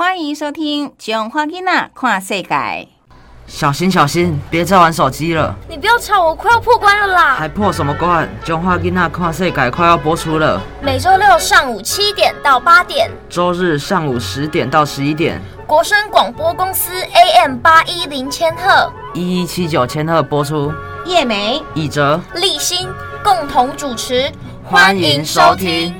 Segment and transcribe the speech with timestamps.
[0.00, 2.48] 欢迎收听《囧花囡仔跨世界》。
[3.46, 5.54] 小心小心，别再玩手机了！
[5.68, 7.34] 你不要吵，我快要破关了啦！
[7.34, 8.26] 还破什么关？
[8.46, 20.72] 《囧花囡仔跨世界》快要播出了，每周六上午七点到八点，周日上午十点到十一点，国声广播公司 AM 八一零千赫，一一七九千赫播出。
[21.04, 22.88] 叶梅、以哲、立新
[23.22, 24.32] 共同主持，
[24.64, 25.94] 欢迎收听。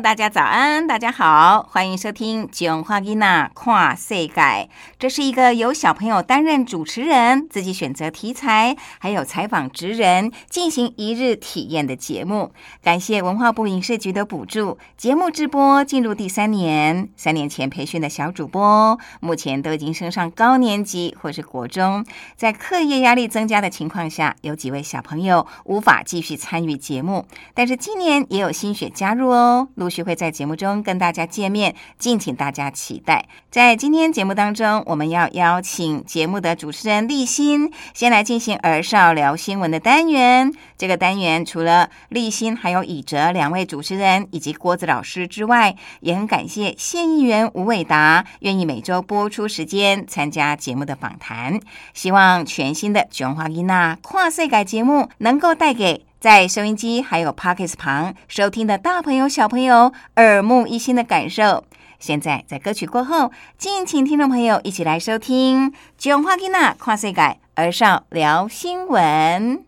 [0.00, 4.68] 大家早安，大家好，欢迎收听《囧花囡仔跨世改》。
[4.96, 12.52] 这是一个由小朋友担任主持人，自己选择题材，还有采访职人，进行一日体验的节目。
[12.80, 17.08] 感谢文化部影视局的补助，节目直播进入第三年。
[17.16, 22.06] 三年前培训的小主播，目前都已经升上高年级或是国中。
[22.36, 29.66] 在课业压力增加的情况下，有几位小朋友无法继续参与节目，但是今年也有新血加入哦。
[29.74, 33.26] 陆续会在节目中跟大家见面，敬请大家期待。
[33.50, 40.52] 在今天节目当中，我们要邀请节目的主持人立新，先来进行儿少聊新闻的单元。
[40.76, 51.60] 这个单元除了立新，还有以哲两位主持人以及郭子老师之外，也很感谢县议员吴伟达愿意每周播出时间参加节目的访谈。
[51.94, 56.07] 希望全新的琼花伊娜跨岁改节目能够带给。
[56.20, 61.64] 在收音机还有 Pockets 旁收听的大朋友、小朋友耳目一新的感受。
[62.00, 69.58] 现在在歌曲过后，敬请听众朋友一起来收听《囧花吉娜跨岁改儿少聊新闻》。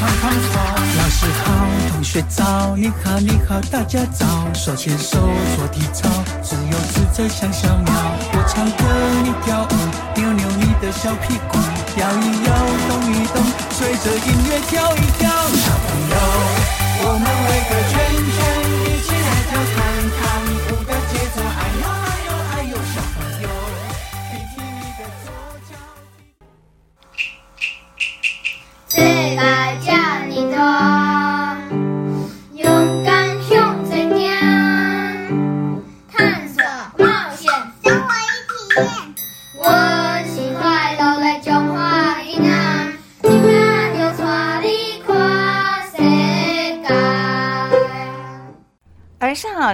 [0.00, 1.52] 老师好，
[1.90, 5.18] 同学早，你好你好大家早，手牵手
[5.56, 6.08] 做体操，
[6.40, 7.92] 自由自在像小鸟。
[8.32, 8.84] 我唱歌
[9.24, 9.74] 你跳舞，
[10.14, 11.58] 扭扭你的小屁股，
[11.98, 12.54] 摇一摇
[12.88, 15.28] 动一动，随着音乐跳一跳。
[15.28, 16.16] 小朋友，
[17.02, 17.98] 我们围个圈
[18.36, 18.38] 圈，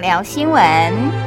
[0.00, 1.23] 聊新闻。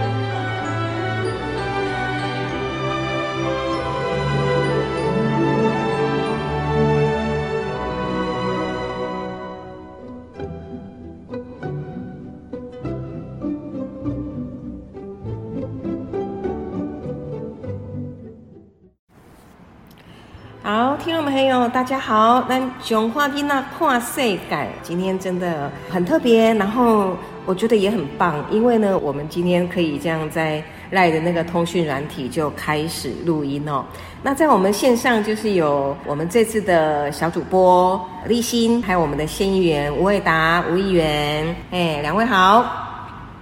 [21.58, 22.46] 听众朋友，大家好。
[22.48, 33.84] 那熊话听那跨世感，今天真的很特别，然后我觉得也很棒，因为呢，我们今天可以这样在赖的那个通讯软体就开始录音哦。
[34.22, 42.64] 那在我们线上就是有我们这次的小主播立新，还有我们的县议员吴伟达吴议员，哎，两位好。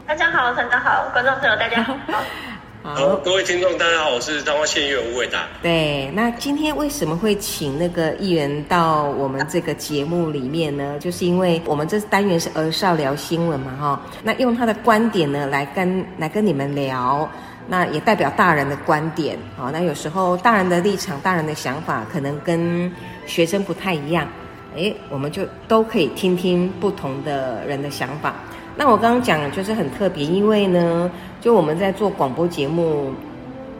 [0.07, 1.93] 大家好，大家好，观众朋友大家好。
[2.85, 5.47] 好，各位听众，大家好，我是彰化县议员吴伟达。
[5.59, 10.95] 对，那今天为什么会请那个议员到我们这个节目里面呢？
[10.99, 17.27] 就是因为我们这单元是儿少聊新闻嘛，哈，那用他的观点呢来跟来跟你们聊，
[17.67, 22.91] 那也代表大人的观点，好，那有时候大人的立场、大人的想法可能跟
[23.25, 24.27] 学生不太一样，
[24.75, 28.35] 诶，我们就都可以听听不同的人的想法。
[28.77, 31.09] 那我刚刚讲就是很特别，因为呢，
[31.45, 33.11] 就我们在做广播节目，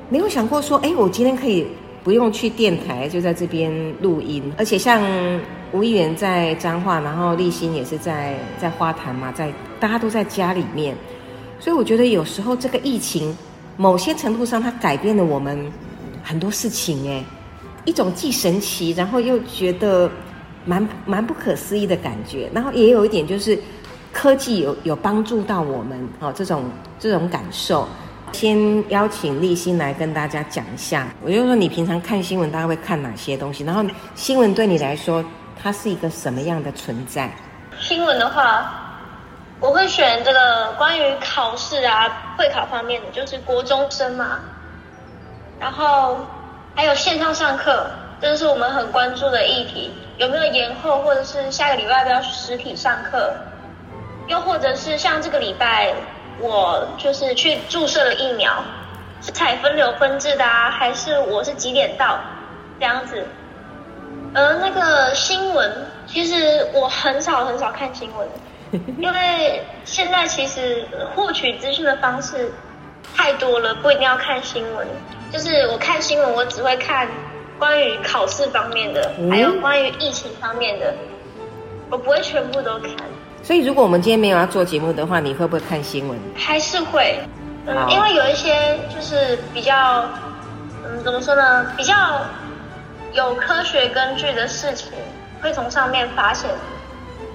[0.07, 1.65] 没有想过说，哎，我今天可以
[2.03, 3.73] 不用去电台，就在这边
[4.03, 5.01] 录音，而且像
[5.71, 10.95] 吴议员在彰化，然后立新也是在在花坛嘛，在大家都在家里面，
[11.59, 13.35] 所以我觉得有时候这个疫情，
[13.77, 15.59] 某些程度上它改变了我们
[16.21, 17.23] 很多事情，哎，
[17.83, 20.07] 一种既神奇，然后又觉得
[20.65, 23.57] 蛮蛮不可思议的感觉，然后也有一点就是。
[24.15, 26.63] 科技有有帮助到我们哦，这种
[26.97, 27.85] 这种感受。
[28.31, 33.65] 先邀请立新来跟大家讲一下，我就说你平常看新闻大概会看哪些东西？
[33.65, 33.83] 然后
[34.15, 35.23] 新闻对你来说，
[35.61, 37.29] 它是一个什么样的存在？
[37.79, 38.71] 新闻的话，
[39.59, 44.39] 我会选这个关于考试啊、会考方面的，就是国中生嘛。
[45.59, 46.17] 然后
[46.73, 47.85] 还有线上上课，
[48.21, 53.33] 这是我们很关注的议题，有没有延后，或者是下个礼拜要不要实体上课？
[54.27, 55.93] 又或者是像这个礼拜，
[56.39, 58.63] 我就是去注射了疫苗，
[59.21, 62.19] 是采分流分制的啊，还是我是几点到
[62.79, 63.23] 这样子？
[64.33, 68.27] 而那个新闻，其实我很少很少看新闻，
[68.97, 70.85] 因为现在其实
[71.15, 72.51] 获取资讯的方式
[73.15, 74.87] 太多了，不一定要看新闻。
[75.31, 77.07] 就是我看新闻，我只会看
[77.57, 80.93] 关于考试方面的，还有关于疫情方面的，
[81.89, 82.91] 我不会全部都看。
[83.45, 86.17] 所以，如果我们今天没有要做节目的话，你会不会看新闻？
[86.35, 87.19] 还是会，
[87.67, 90.03] 嗯，因为有一些就是比较，
[90.83, 91.63] 嗯，怎么说呢？
[91.77, 91.93] 比较
[93.13, 94.87] 有科学根据的事情，
[95.43, 96.49] 会从上面发现。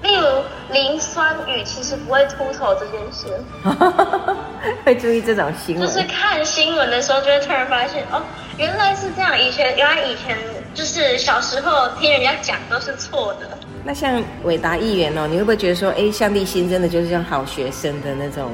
[0.03, 0.25] 例如
[0.71, 3.27] 磷酸雨其实不会秃头这件事，
[4.83, 5.87] 会注意这种新闻。
[5.87, 8.21] 就是看新闻的时候，就会突然发现，哦，
[8.57, 9.39] 原来是这样。
[9.39, 10.37] 以前原来以前
[10.73, 13.57] 就是小时候听人家讲都是错的。
[13.83, 18.51] 那像伟达议员哦，你会不会觉得说，哎，像立新真的就是像好学生的那种，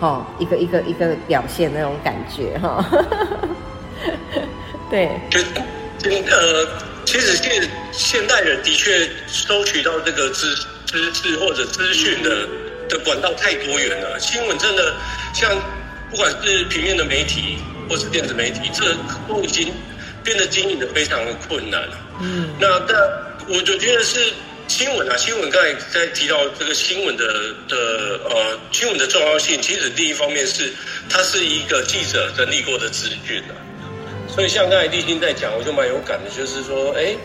[0.00, 2.84] 哦，一个一个一个表现那种感觉哈？
[4.90, 5.40] 对，就
[6.10, 6.68] 呃，
[7.06, 12.46] 其实现现代人的确收取到这个知知识或者资讯的
[12.88, 14.20] 的管道太多元了。
[14.20, 14.94] 新闻真的
[15.32, 15.50] 像
[16.10, 17.56] 不管是平面的媒体
[17.88, 18.94] 或是电子媒体，这
[19.26, 19.72] 都已经
[20.22, 21.98] 变得经营的非常的困难了。
[22.20, 22.96] 嗯，那但
[23.48, 24.20] 我就觉得是。
[24.68, 27.24] 新闻啊，新闻刚才在提到这个新闻的
[27.68, 30.72] 的呃新闻的重要性，其实第一方面是
[31.08, 33.54] 它是一个记者整理过的资讯啊，
[34.28, 37.16] 所以像刚才立新在讲，我就蛮有感的，就是说，哎，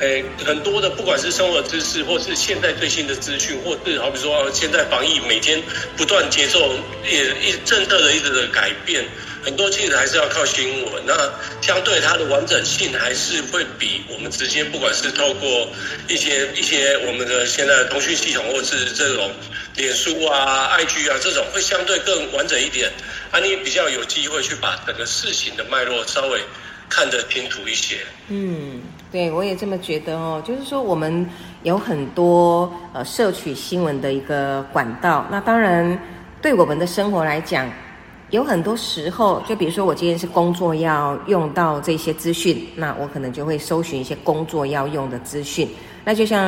[0.00, 5.62] 哎，很多的不管是生活知识，或是现在最新的资讯，或是好比说现在防疫每天
[5.96, 6.74] 不断接受
[7.08, 9.04] 也一政策的一直的改变。
[9.44, 11.14] 很多其实还是要靠新闻，那
[11.60, 15.68] 相对它的完整性还是会比我们直接不管是透过
[16.08, 19.30] 一些一些我们的现在的通讯系统，或是这种
[19.76, 22.90] 脸书啊、IG 啊这种，会相对更完整一点，
[23.30, 26.40] 啊，你比较有机会去把整个事情的脉络稍微
[26.88, 27.98] 看得清楚一些。
[28.28, 28.80] 嗯，
[29.12, 31.28] 对，我也这么觉得哦，就是说我们
[31.64, 35.98] 有很多呃摄取新闻的一个管道，那当然
[36.40, 37.70] 对我们的生活来讲。
[38.34, 45.68] 有很多时候，就比如说我今天是工作要用到这些资讯，那我可能就会搜寻一些工作要用的资讯。
[46.04, 46.44] 那就像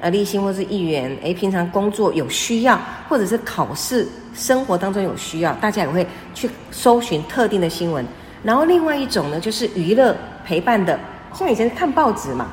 [0.00, 2.76] 呃立新或是议员，诶，平常工作有需要，
[3.08, 8.04] 或者是考试生活当中有需要，大家也会去搜寻特定的新闻。
[8.42, 10.98] 然后另外一种呢，就是娱乐陪伴的，
[11.32, 12.48] 像以前看报纸嘛，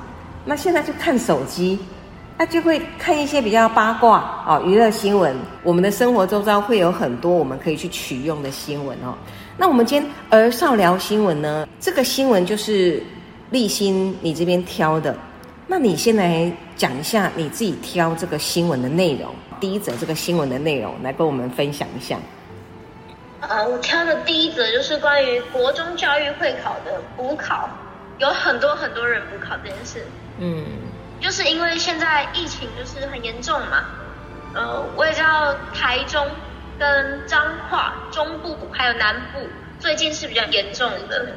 [0.45, 1.79] 那现在就看手机。
[2.41, 5.37] 他就会看一些比较八卦哦，娱乐新闻。
[5.61, 9.13] 我们的生活周遭会有很多我们可以去取用的新闻哦。
[9.55, 11.67] 那我们今天儿少聊新闻呢？
[11.79, 13.03] 这个新闻就是
[13.51, 15.15] 立新你这边挑的。
[15.67, 19.29] 那你先来讲一下你自己挑这个新闻的内容，
[19.59, 22.17] 第一则这个新闻的内容来跟我们分享一下。
[23.41, 27.69] 呃，我挑的第一则就是关于国中教育会考的补考，
[28.17, 30.03] 有很多很多人补考这件事。
[30.39, 30.65] 嗯。
[31.21, 33.85] 就是因为现在疫情就是很严重嘛，
[34.55, 36.27] 呃，我也知道台中
[36.79, 39.47] 跟彰化中部还有南部
[39.79, 41.27] 最近是比较严重的，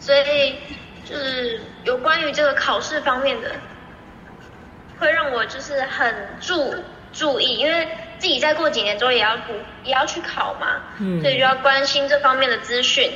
[0.00, 0.56] 所以
[1.04, 3.52] 就是有关于这个考试方面的，
[4.98, 6.74] 会让我就是很注
[7.12, 10.82] 注意，因为自己再过几年之后也要补也要去考嘛，
[11.22, 13.12] 所以就要关心这方面的资讯。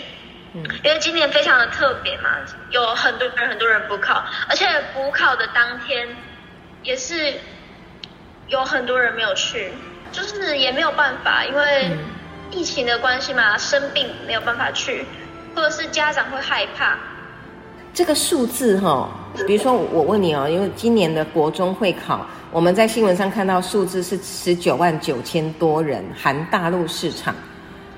[0.55, 2.31] 因为今年非常的特别嘛，
[2.71, 6.09] 有很多人很多人补考，而且补考的当天
[6.83, 7.35] 也是
[8.49, 9.71] 有很多人没有去，
[10.11, 11.91] 就是也没有办法，因为
[12.51, 15.05] 疫情的关系嘛，生病没有办法去，
[15.55, 16.97] 或者是家长会害怕。
[17.93, 19.09] 这个数字哈，
[19.47, 27.35] 比如说我问你哦，因为今年的国中会考，我们在新闻上看到数字是十九万九千多人，含大陆市场。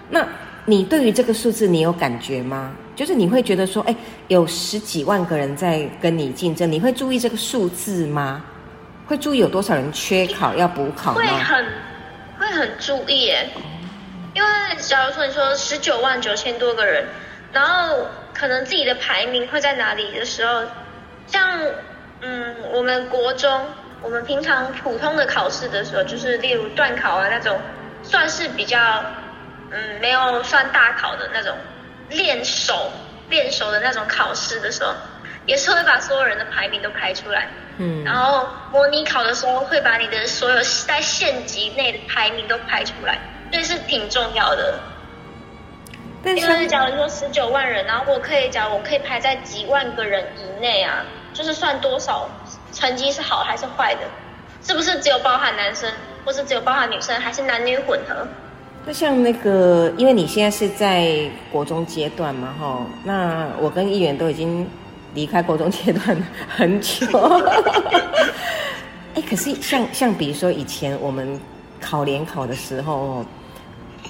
[0.09, 0.27] 那
[0.71, 2.73] 你对于这个数字你有感觉吗？
[2.95, 3.97] 就是你会觉得说，哎，
[4.29, 8.45] 有十几万个人在跟你竞争，你会注意这个数字吗？
[9.05, 11.21] 会注意有多少人缺考要补考吗？
[11.21, 11.67] 会很
[12.39, 13.49] 会很注意耶，
[14.33, 14.49] 因为
[14.79, 17.05] 假如说你说十九万九千多个人，
[17.53, 20.63] 然后可能自己的排名会在哪里的时候，
[21.27, 21.59] 像
[22.21, 23.61] 嗯我们国中，
[24.03, 27.59] 我们平常普通的考试的时候，就是例如段考啊那种，
[28.05, 28.79] 算是比较
[29.71, 31.57] 嗯没有算大考的那种
[32.09, 32.91] 练手
[33.29, 34.93] 练手的那种考试的时候，
[35.47, 37.49] 也是会把所有人的排名都排出来。
[37.79, 43.19] 嗯然后模拟考的时候会把你的所有在县级内的排名都排出来，
[43.51, 44.79] 所以是挺重要的。
[46.23, 52.29] 但因为假如说十九万人，然后我可以讲我可以排在几万个人以内啊，就是算多少
[52.73, 54.01] 成绩是好还是坏的，
[54.63, 55.91] 是不是只有包含男生，
[56.27, 58.27] 或是只有包含女生，还是男女混合？
[58.87, 64.67] 那像那个，因为你现在是在国中阶段嘛，哈，那我跟议员都已经
[65.15, 66.17] 离开国中阶段
[66.49, 67.07] 很久。
[69.15, 71.39] 哎，可是像像比如说以前我们
[71.81, 73.25] 考联考的时候，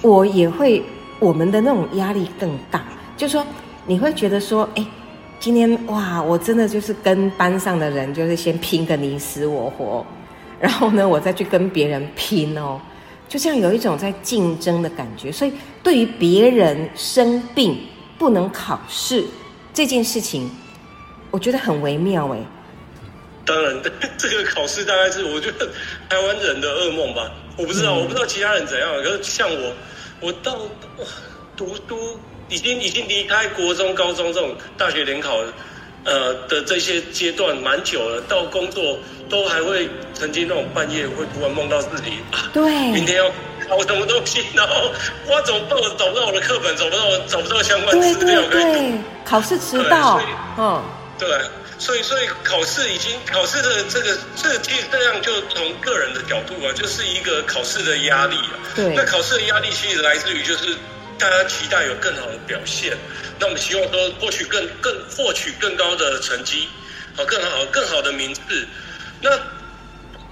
[0.01, 0.81] 我也会
[1.19, 2.81] 我们的那种压力更大，
[3.17, 3.45] 就说
[3.85, 4.85] 你会觉得说，哎，
[5.39, 10.05] 今天哇，我真的就是跟班上的人就是先拼个你死我活，
[10.59, 12.79] 然后呢，我再去跟别人拼哦。
[13.31, 17.87] 就这样有一种在竞争的感觉，所以对于别人生病
[18.19, 19.23] 不能考试
[19.73, 20.51] 这件事情，
[21.31, 22.39] 我觉得很微妙哎。
[23.45, 23.81] 当然，
[24.19, 25.69] 这个考试大概是我觉得
[26.09, 27.31] 台湾人的噩梦吧。
[27.55, 28.93] 我不知道，我不知道其他人怎样。
[29.01, 29.73] 可是像我，
[30.19, 31.05] 我到哇
[31.55, 32.19] 读书
[32.49, 35.37] 已经已经离开国中、高中这种大学联考
[36.03, 43.31] 呃的这些阶段蛮久了，到工作都还会曾经那种半夜会突然梦到自己啊，对，明天要
[43.67, 44.91] 考什么东西，然后
[45.27, 45.79] 我怎么办？
[45.79, 48.69] 我找不到我的课本，找不到找不到相关资料可以读。
[48.69, 50.19] 对对，考试迟到
[50.57, 50.83] 嗯，
[51.17, 51.29] 对，
[51.77, 58.59] 所以所以考试已经考试的这个这个其实这样就从个人的角度啊，就是一个考试的压力啊。
[58.75, 60.75] 对那考试的压力其实来自于就是
[61.21, 62.97] 大家期待有更好的表现，
[63.39, 66.67] 那我们希望说获取更更获取更高的成绩，
[67.15, 68.67] 好更好更好的名次。
[69.21, 69.29] 那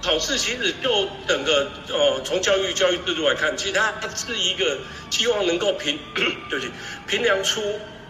[0.02, 4.76] 考试其实就整个呃从教育教育制度来看，其实它是一个
[5.10, 5.96] 希望能够评
[6.50, 6.72] 对不起
[7.06, 7.62] 评量出，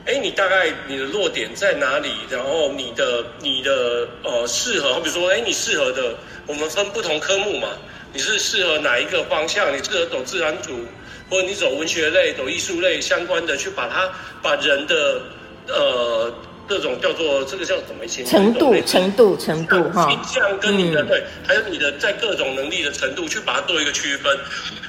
[0.07, 6.15] 哎你大概你的弱点在哪里，然后你的你的呃适合，好比说哎你适合的，
[6.47, 7.77] 我们分不同科目嘛，
[8.15, 9.71] 你是适合哪一个方向？
[9.77, 10.87] 你适合走自然组，
[11.31, 14.11] 或者你走文学类、走艺术类相关的，去把它
[14.43, 15.23] 把人的
[15.69, 16.35] 呃
[16.69, 18.05] 这种叫做这个叫怎么？
[18.05, 24.37] 以前程度程度程度哈倾向跟你的、嗯对，还有你的在各种能力的程度，去把它做一个区分，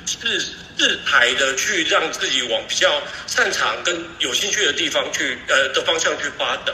[0.06, 0.40] 是
[0.78, 6.74] 自排的去让自己往比较擅长跟有兴趣的地方去呃的方向去发展。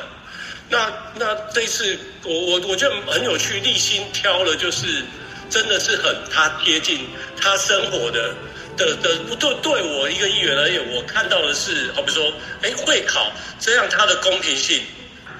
[0.69, 5.03] 那那这一次我我我觉得很有趣，立心挑了就是
[5.49, 7.07] 真的是很他贴近
[7.39, 8.35] 他生活的
[8.77, 12.31] 的的对对我一个议员而言，我看到的是，好比说，
[12.61, 14.81] 哎，会考这样它的公平性，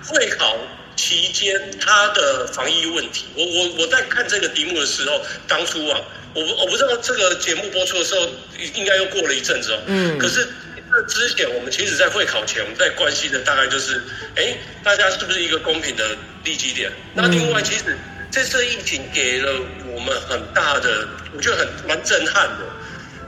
[0.06, 0.58] 会考
[0.96, 6.02] 期间它的防疫问题，我我我在看这个题目的时候，当初啊，
[6.34, 8.28] 我不我不知道这个节目播出的时候，
[8.76, 10.48] 应该又过了一阵子哦，嗯可是。
[10.90, 14.02] 这之前，我们其实，在会考前，我们在关心的大概就是，
[14.38, 16.90] 哎，大家是不是一个公平的利基点？
[17.14, 17.84] 那另外，其实
[18.32, 19.52] 这次疫情给了
[19.94, 22.66] 我们很大的，我觉得很蛮震撼的。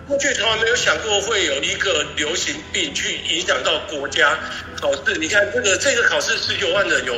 [0.10, 4.40] 过去从来没有想过会有一个流行病去影响到国家
[4.82, 5.16] 考试。
[5.20, 7.14] 你看这个这个考试十九万人，有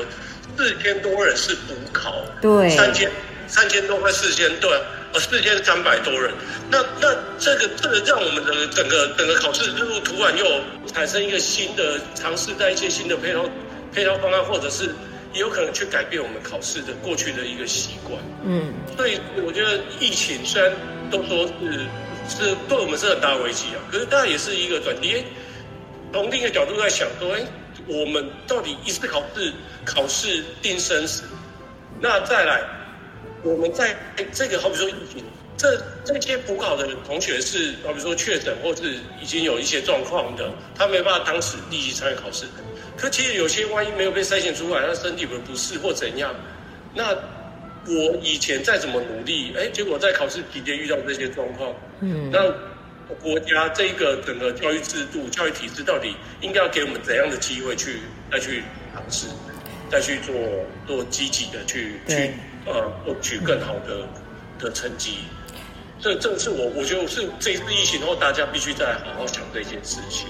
[0.57, 3.09] 四千多人是补考，对三千
[3.47, 4.69] 三千多快四千对，
[5.13, 6.33] 呃四千三百多人。
[6.69, 10.45] 那那这个这个让我们的整个整个考试制度突然又
[10.93, 13.49] 产生一个新的尝试，在一些新的配套
[13.93, 14.93] 配套方案，或者是
[15.33, 18.21] 也有可能去改变我们考试的过去的一个习惯。
[18.43, 19.17] 嗯，所以
[19.47, 20.69] 我觉得疫情虽然
[21.09, 21.85] 都说是
[22.29, 25.23] 是对我们是很大的危机啊，可是它也是一个转机。
[26.13, 27.41] 从另一个角度在想说，哎，
[27.87, 29.53] 我们到底一次考试
[29.85, 31.23] 考试定生死，
[31.99, 32.61] 那再来，
[33.43, 33.95] 我们在
[34.33, 35.23] 这个好比说疫情，
[35.55, 42.45] 这这些补考的同学是好比说确诊或是已经有一些状况的，他没办法当时立即参与考试。
[42.97, 46.35] 可其实有些万一没有被筛选出来，他身体不不适或怎样，
[46.93, 47.15] 那
[47.87, 52.51] 我以前再怎么努力，哎，结果在考试期间遇到这些状况，嗯那
[53.15, 57.99] 国家这个整个教育制度、教育体制到底应该要给我们怎样的机会去
[58.31, 59.27] 再去尝试？
[59.89, 60.33] 再去做
[60.87, 62.31] 做积极的去去
[62.65, 64.07] 呃获取更好的
[64.57, 65.25] 的成绩。
[65.99, 70.29] 这这是我我觉得是这次疫情后，大家必须再好好想这件事情。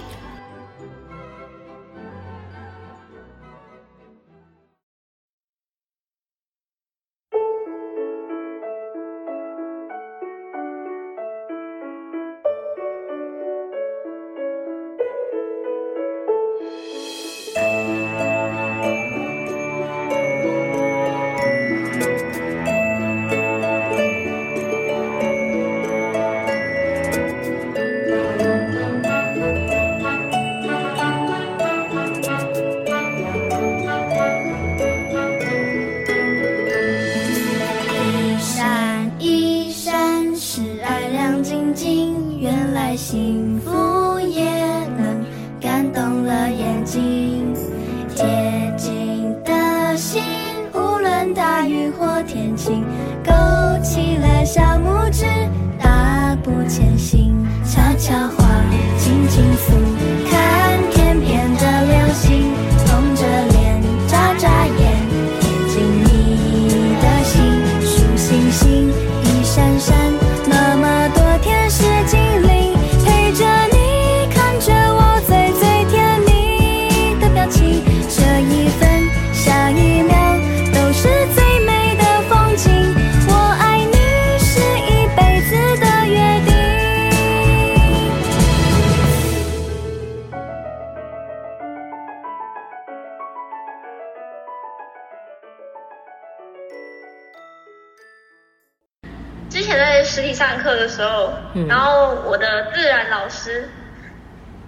[100.48, 101.68] 上课的时候，嗯。
[101.68, 103.70] 然后我的自然老师，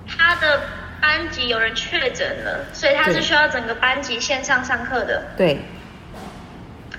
[0.07, 0.61] 他的
[1.01, 5.23] 班级有人确诊了，所以他是需要整个班级线上上课的。
[5.35, 5.59] 对，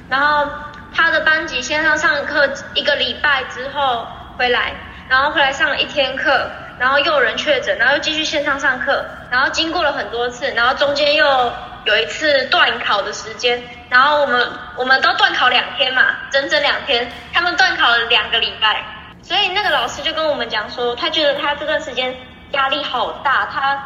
[0.08, 0.48] 然后
[0.94, 4.72] 他的班级线上上课一个礼拜之后回来，
[5.08, 11.52] 然后回来上了一天课，然后又有人确诊，然后又继续线上上课，然后经过了很多次，然后中间又
[11.84, 18.84] 有一次断考的时间，然后我们我们都断考两天嘛，整整两天，他们断考了两个礼拜，
[19.22, 22.14] 所以那个老师就跟我们讲说，他觉得他这段时间
[22.52, 23.76] 压力好大，他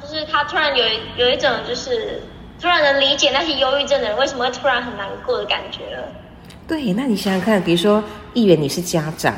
[0.00, 0.84] 就是他突然有
[1.16, 2.22] 有一种就是
[2.60, 6.02] 突然能理解那些忧郁症的人为什么会突然很难过的感觉了。
[6.68, 8.02] 对，那你想想看，比如说
[8.34, 9.34] 议员你是家长，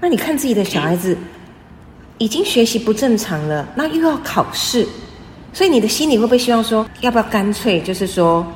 [0.00, 1.16] 那你看自己的小孩子
[2.18, 4.86] 已经学习不正常了，那又要考试，
[5.52, 8.46] 所以你的心里会不会希望说，要不要干脆就是说，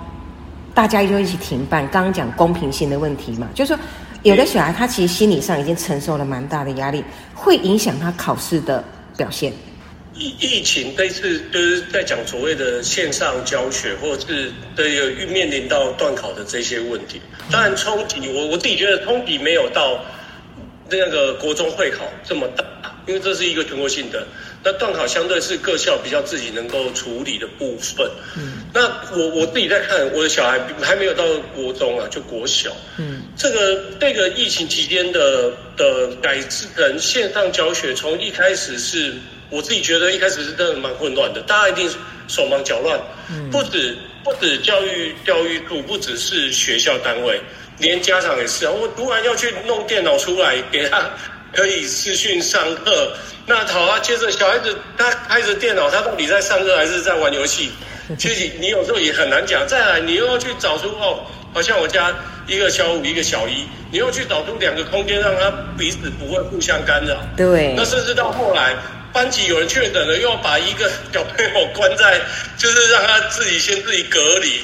[0.75, 1.89] 大家就一起停办？
[1.89, 3.83] 刚刚讲公平性的问题嘛，就是说
[4.23, 7.03] 有的小孩他其实心理上已经承受了蛮大的压力，
[7.35, 8.85] 会影响他考试的
[9.17, 9.53] 表现。
[10.15, 17.21] 疫疫情这次就是在讲所谓的线上教学，或者是对有面临到断考的这些问题。
[17.51, 19.99] 当然冲击，我我自己觉得冲击没有到
[20.91, 22.63] 那个国中会考这么大，
[23.07, 24.27] 因为这是一个全国性的。
[24.65, 28.09] 那断考相对是各校比较自己能够处理的部分。
[28.37, 28.87] 嗯，那
[29.17, 32.71] 我我自己在看，我的小孩还没有到国中啊，就国小。
[32.99, 39.13] 嗯，这个这个疫情期间的的改制成线上教学，从一开始是
[39.51, 41.91] 我自己觉得一开始是真的蛮混乱的，大家一定
[42.29, 43.01] 手忙脚乱。
[43.31, 47.41] 嗯不止不止教育教育部，不只是学校单位，
[47.81, 48.71] 连家长也是啊。
[48.71, 51.11] 我突然要去弄电脑出来给他
[51.55, 53.99] 可以视讯上课，那好啊。
[54.01, 57.71] 接着小孩子他开着电脑，他到底在上课还是在玩游戏？
[58.19, 59.67] 其实你有时候也很难讲。
[59.67, 62.15] 再来，你又要去找出哦，好像我家
[62.47, 67.23] 一个小五，一个小一，你又去找出两个空间，让他彼此不会互相干扰。
[67.37, 68.75] 对那甚至到后来，
[69.13, 72.21] 班级有人确诊了，又要把一个小朋友关在，
[72.59, 74.61] 就是让他自己先自己隔离。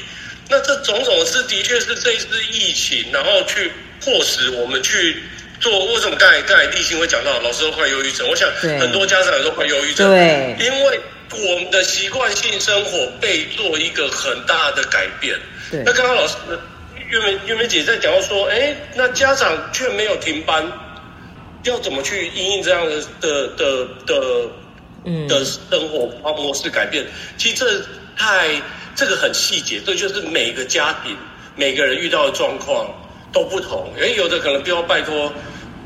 [0.50, 3.70] 那这种种是的确是这一次疫情，然后去
[4.02, 5.22] 迫使我们去
[5.60, 5.86] 做。
[5.92, 8.28] 为什么刚才刚才立新会讲到老师都患忧郁症？
[8.28, 10.10] 我想很多家长也都患忧郁症。
[10.10, 15.36] 对因为我们的习惯性生活被做一个很大的改变。
[15.70, 16.34] 对那刚刚老师
[17.08, 20.66] 月梅月梅姐在讲到说，哎，那家长却没有停班，
[21.64, 24.48] 要怎么去因应这样的的的的
[25.04, 27.06] 嗯的生活模式改变？
[27.36, 27.82] 其实这
[28.16, 28.48] 太
[28.96, 31.16] 这个很细节，这就是每个家庭
[31.56, 32.86] 每个人遇到的状况
[33.32, 33.92] 都不同。
[33.98, 35.32] 诶，有的可能必要拜托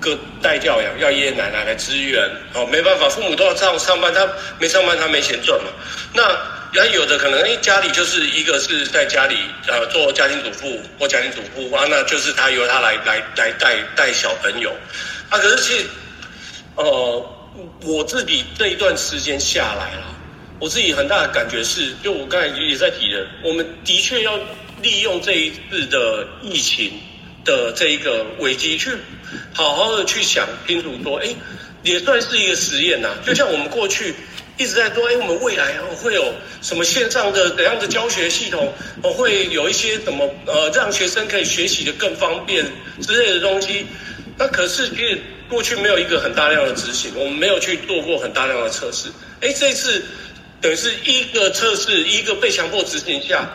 [0.00, 2.22] 个代教养，要爷爷奶奶来支援，
[2.55, 4.28] 哦，没办法，父母都要上上班，他
[4.59, 5.70] 没上班他没钱赚嘛。
[6.14, 6.22] 那
[6.72, 9.37] 然后有的可能，哎，家里就是一个是在家里
[9.68, 14.72] 呃做家庭主妇或家庭主妇啊，那就是他由他来来来带带小朋友，
[15.28, 15.85] 啊，可是其实
[16.76, 17.37] 呃，
[17.85, 20.16] 我自己这一段时间下来了，
[20.59, 24.38] 我自己很大的感觉是，就我刚才也在提的，我们的确要
[24.81, 26.90] 利用这一次的疫情
[27.44, 28.90] 的这一个危机，去
[29.52, 31.35] 好好的去想清楚说，哎，
[31.83, 33.09] 也算是一个实验呐。
[33.26, 34.14] 就像我们过去
[34.59, 42.64] 一直在说，哎，我们未来会有什么线上的怎样的教学系统，我会有一些什么呃让学生可以学习的更方便
[43.00, 43.87] 之类的东西。
[44.38, 49.09] 那可是其实过去没有一个很大量的执行，我们没有去做过很大量的测试。
[49.40, 50.02] 哎，这次
[50.61, 53.50] 等于是一个测试，一个被强迫执行下，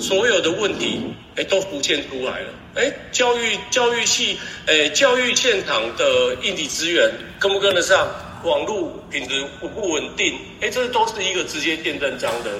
[0.00, 1.00] 所有的问题
[1.36, 2.48] 哎都浮现出来了。
[2.76, 7.10] 哎，教育教育系，哎，教育现场的硬体资源
[7.40, 8.06] 跟不跟得上？
[8.44, 10.38] 网络品质稳不稳定？
[10.60, 12.50] 哎，这都是一个直接见证章的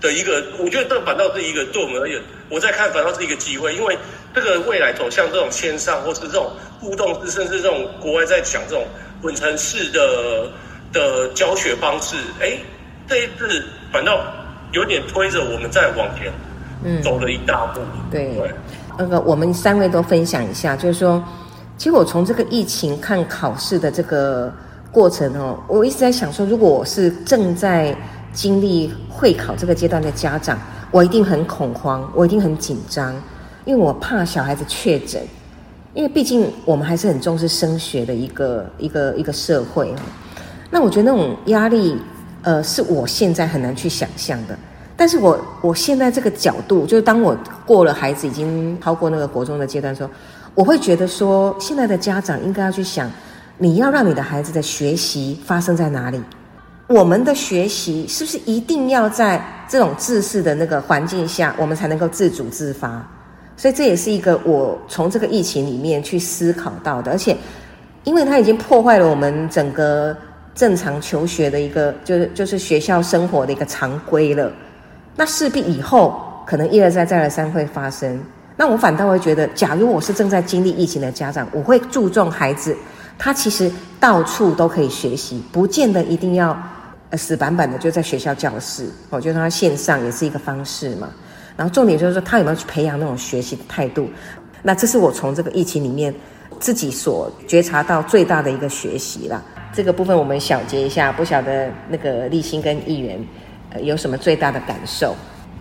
[0.00, 3.98] 的一个，我觉得这反倒是一个对我们而言，我在看反倒是一个机会，因为
[4.34, 8.86] 这个未来走向这种线上或是这种互动式，甚至这种国外在讲这种
[9.20, 10.50] 混成式的
[10.92, 12.56] 的教学方式，哎，
[13.08, 14.24] 这一次反倒
[14.72, 16.32] 有点推着我们再往前
[16.84, 17.80] 嗯走了一大步。
[18.10, 18.50] 对对，
[18.98, 21.22] 那个我们三位都分享一下，就是说，
[21.76, 24.52] 其实我从这个疫情看考试的这个
[24.90, 27.96] 过程哦，我一直在想说，如果我是正在
[28.32, 30.58] 经历会考这个阶段的家长，
[30.90, 33.14] 我一定很恐慌，我一定很紧张，
[33.64, 35.22] 因为我怕小孩子确诊，
[35.94, 39.96] 因为毕竟我们还是很重视升学的一个一个一个社会哦。
[40.70, 41.96] 那我觉得那种压力，
[42.42, 44.58] 呃，是我现在很难去想象的。
[44.96, 50.08] 但是我我现在这个角度，就是当我过了孩子已经超过那个国中的阶段的时候，
[50.54, 53.10] 我会觉得说，现在的家长应该要去想，
[53.58, 56.18] 你要让你的孩子的学习发生在哪里？
[56.88, 63.06] 我们的学习是不是一定要在这种自视的那个环境下，我们才能够自主自发？
[63.56, 67.36] 所以这也是一个我从这个疫情里面去思考到的，而且
[68.04, 70.16] 因为它已经破坏了我们整个
[70.54, 74.50] 正常求学的一个，就是就是学校生活的一个常规了。
[75.16, 78.22] 那势必以后可能一而再再而三会发生。
[78.56, 82.74] 那我反倒会觉得，假如我是正在经历疫情的家长，我会注重孩子，
[83.18, 86.56] 他其实到处都可以学习，不见得一定要
[87.12, 91.08] 死板板的就在学校教室，我觉得他线上也是一个方式嘛。
[91.56, 94.08] 然后重点就是说，他有没有去培养那种学习的态度？
[94.62, 96.14] 那这是我从这个疫情里面
[96.58, 99.42] 自己所觉察到最大的一个学习啦。
[99.72, 103.22] 这个部分我们小结一下，不晓得那个立新跟议员。
[103.76, 105.14] 呃有什么最大的感受？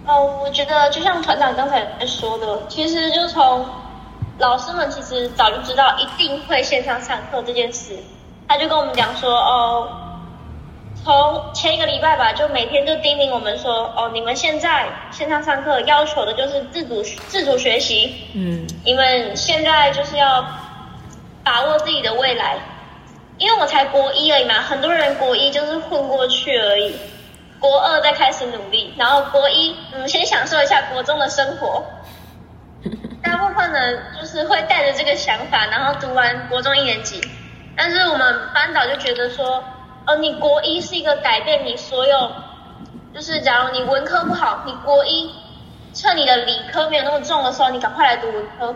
[0.08, 3.66] 哦，我觉得就像团长刚才说的，其实就从
[4.38, 7.98] 老师们其实早就知道一定会线上上课这件事，
[8.48, 9.90] 他就跟我们讲说，哦，
[11.04, 20.46] 从前一个礼拜吧，就每天就叮咛我们说，哦，你们现在线上上课要求的就是自主自主学习，嗯你们现在就是要
[21.44, 22.58] 把握自己的未来，
[23.40, 26.96] 因为我才国一而已嘛，很多人国一就是混过去而已。
[27.66, 31.84] 国二再开始努力，然后国一，嗯，先享受一下国中的生活。
[33.24, 37.20] 大部分人就是会带着这个想法，然后读完国中一年级。
[37.76, 39.64] 但是我们班导就觉得说，
[40.06, 42.32] 哦，你国一是一个改变你所有，
[43.16, 45.34] 就是假如你文科不好，你国一
[45.92, 48.76] 趁你的理科没有那么重的时候，你赶快来读文科，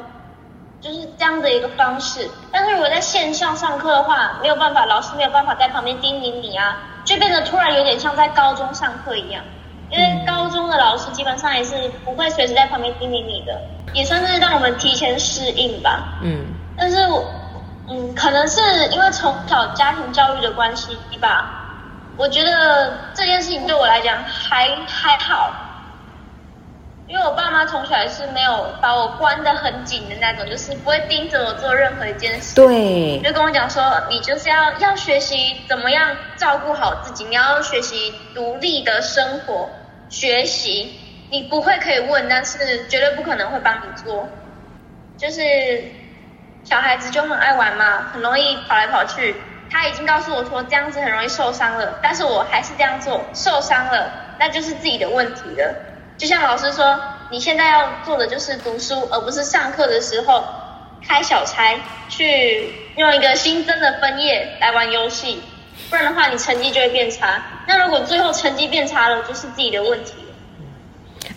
[0.82, 2.30] 就是这样的一个方式。
[2.52, 6.78] 但是如果在线上上课的话，没有办法，老师没有办法在旁边叮咛你啊。
[7.06, 9.44] 就变得突然有点像在高中上课一样，
[9.90, 13.60] 因为高中的老师基本上也是不会随时在旁边叮咛你的，
[13.94, 16.20] 也算是让我们提前适应吧。
[16.22, 16.46] 嗯
[16.78, 17.26] 但是我，
[17.90, 18.62] 嗯，可能是
[18.92, 21.50] 因为从小家庭教育的关系吧，
[22.16, 25.52] 我觉得这件事情对我来讲还还好，
[27.10, 32.54] 因为我爸妈从小也是没有把我关得很紧的那种，就是不会盯着我做任何一件事。
[32.54, 39.68] 对，就跟我讲说，你就是要要学习怎么样照顾好自己，你要学习独立的生活，
[40.08, 41.00] 学习
[41.32, 44.30] 你不会可以问，但是绝对不可能会帮你做。
[45.18, 45.42] 就是
[46.64, 49.36] 小孩子就很爱玩嘛，很容易跑来跑去。
[49.72, 55.76] 他已经告诉我说这样子很容易受伤了，但是我还是这样做，受伤了那就是自己的问题了。
[56.20, 57.00] 就像老师说，
[57.32, 60.44] 你现在要做的就是读书，而不是上课的时候
[61.02, 61.80] 开小差，
[62.10, 65.42] 去用一个新增的分页来玩游戏，
[65.90, 67.42] 不然的话你成绩就会变差。
[67.66, 70.36] 那如果最后成绩变差了，就是自己的问题了。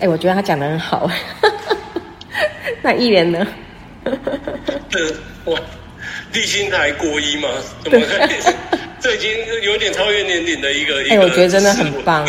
[0.00, 1.08] 哎，我觉得他讲的很好。
[2.82, 3.46] 那议员呢？
[4.90, 5.14] 这
[5.48, 5.60] 哇，
[6.32, 7.48] 立新台国一嘛，
[7.84, 8.30] 怎么可以？
[9.02, 9.30] 这已经
[9.62, 11.02] 有点超越年龄的一个。
[11.10, 12.24] 哎，我觉得真的很棒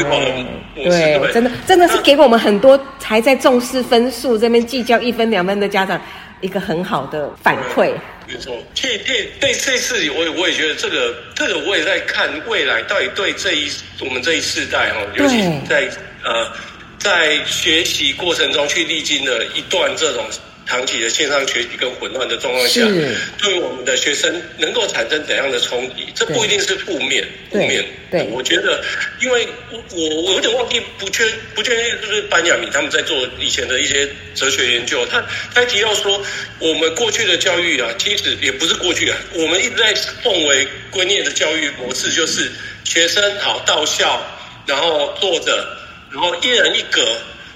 [0.75, 6.01] 对，真的真的是给我们很多还在重视分数这边计较一分两分的家长
[6.41, 7.93] 一个很好的反馈。
[8.27, 15.89] 没错，这这对这次我也我也觉得这个这个我也在看未来到底对这一我们这一世代哈，尤其对在
[16.23, 16.51] 呃
[16.97, 20.25] 在学习过程中去历经了一段这种
[20.65, 26.07] 长期的线上学习跟混乱的状况下是，对我们的学生能够产生怎样的冲击？
[26.15, 27.83] 这不一定是负面，负面。
[28.09, 28.83] 对我觉得，
[29.21, 35.23] 因为我我我有点忘记不确不确定是不是班亚明他们在做以前的一些哲学研究，他
[35.53, 36.23] 他提到说，
[36.59, 42.51] 我们过去的教育啊，其实也不是过去啊，我们一直在奉为圭臬的教育模式，就是
[42.83, 44.21] 学生好到校，
[44.67, 45.67] 然后坐着，
[46.11, 47.01] 然后一人一格，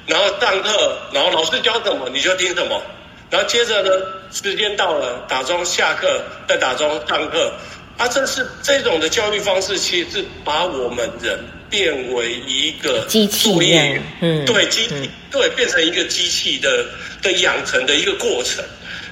[0.08, 2.82] 然后上课，然后老师教什么你就听什么，
[3.30, 3.90] 然后接着呢，
[4.32, 7.54] 时间到了打钟下课，再打钟上课。
[7.98, 14.88] 啊，这是这种的教育方式，其实是把我们人变为一个机器作业一样员，嗯对机
[15.32, 16.86] 对变成一个机器的
[17.24, 18.64] 的养成的一个过程。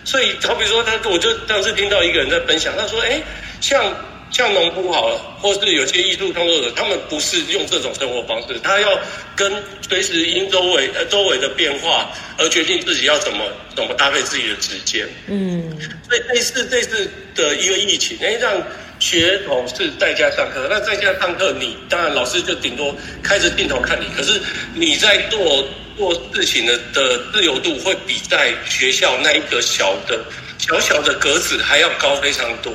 [0.03, 3.19] 所以，好比说他，我就当时听到一个人在分享，他说：“哎，
[3.59, 3.91] 像
[4.31, 8.99] 像农夫好了，或是有些艺术创作者，他们不是用这种生活方式，他要
[9.35, 9.51] 跟
[9.87, 15.07] 随时因周围呃周围的变化而决定自己要怎么怎么搭配自己的时间。
[15.27, 15.77] 嗯，
[16.09, 18.61] 所以这次这次的一个疫情，哎，让
[18.99, 20.67] 学童是在家上课。
[20.69, 24.39] 那在家上课，你当然老师就顶多开着镜头看你，可是
[24.73, 25.65] 你在做
[25.97, 30.19] 做事情的的自由度会比在学校那一个小的
[30.57, 32.73] 小小的格子还要高非常多。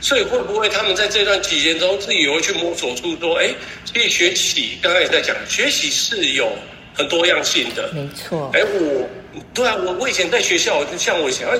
[0.00, 3.54] 所以会不会他们在这段期间中自己也会去摸索出说，哎，
[3.84, 6.50] 其实学习刚才也在讲，学习是有
[6.94, 7.88] 很多样性的。
[7.92, 9.08] 没错，哎，我
[9.54, 11.56] 对啊，我我以前在学校，像我以前哎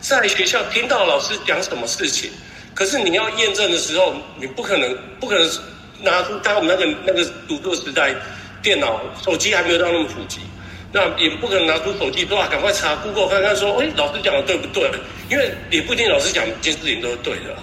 [0.00, 2.30] 在学校听到老师讲什么事情，
[2.74, 5.48] 可是你要验证的时候，你不可能不可能
[6.00, 8.12] 拿出，当我们那个那个读书的时代，
[8.60, 10.40] 电脑、手机还没有到那么普及，
[10.92, 14.90] 那也不可能拿出手机说啊，赶快查 Google 看看说，哎，老师讲的对不对？
[15.30, 17.56] 因为也不一定老师讲每件事情都是对的。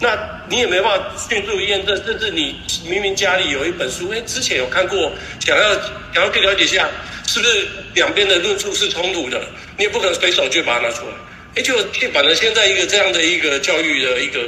[0.00, 0.18] 那
[0.50, 5.72] 你也没办法迅速验证，甚至你明明家里有一本书，哎，之前有看过，想要
[6.12, 6.88] 想要去了解一下，
[7.26, 9.40] 是不是两边的论述是冲突的，
[9.78, 11.12] 你也不可能随手就把它拿出来。
[11.54, 11.74] 哎，就
[12.12, 14.40] 反正现在一个这样的一个教育的一个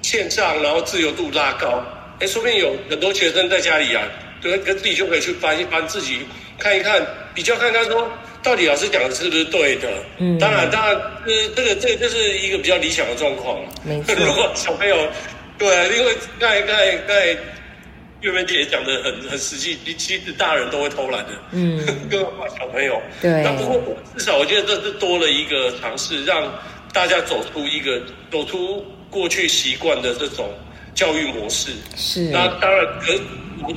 [0.00, 1.84] 线上，然后自由度拉高，
[2.20, 4.04] 哎，说不定有很多学生在家里啊，
[4.40, 6.20] 对，跟自己就可以去翻一翻，自己
[6.58, 8.10] 看一看，比较看看说，
[8.42, 9.88] 到底老师讲的是不是对的？
[10.18, 13.58] 嗯当然，当然，呃，这个这个就是一个比较理想的状况。
[13.84, 15.08] 没错 如果小朋友，
[15.56, 17.26] 对啊，因为刚才刚才刚才
[18.20, 21.78] 月梅姐讲的很很实际，其其实大人都会偷懒的，嗯
[22.10, 23.00] 更何况小朋友。
[23.22, 23.80] 对那不过
[24.16, 26.52] 至少我觉得这是多了一个尝试，让
[26.92, 30.50] 大家走出一个走出过去习惯的这种
[30.94, 31.70] 教育模式。
[31.96, 33.12] 是，那当然，可